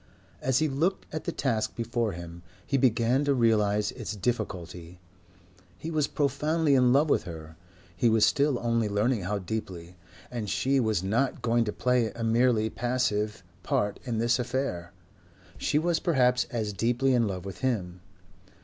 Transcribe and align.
As 0.41 0.57
he 0.57 0.67
looked 0.67 1.05
at 1.13 1.25
the 1.25 1.31
task 1.31 1.75
before 1.75 2.13
him 2.13 2.41
he 2.65 2.75
began 2.75 3.23
to 3.23 3.35
realize 3.35 3.91
its 3.91 4.15
difficulty. 4.15 4.99
He 5.77 5.91
was 5.91 6.07
profoundly 6.07 6.73
in 6.73 6.91
love 6.91 7.07
with 7.07 7.25
her, 7.25 7.55
he 7.95 8.09
was 8.09 8.25
still 8.25 8.57
only 8.61 8.89
learning 8.89 9.21
how 9.21 9.37
deeply, 9.37 9.95
and 10.31 10.49
she 10.49 10.79
was 10.79 11.03
not 11.03 11.43
going 11.43 11.65
to 11.65 11.71
play 11.71 12.11
a 12.15 12.23
merely 12.23 12.67
passive 12.67 13.43
part 13.61 13.99
in 14.03 14.17
this 14.17 14.39
affair. 14.39 14.91
She 15.59 15.77
was 15.77 15.99
perhaps 15.99 16.45
as 16.49 16.73
deeply 16.73 17.13
in 17.13 17.27
love 17.27 17.45
with 17.45 17.59
him.... 17.59 18.01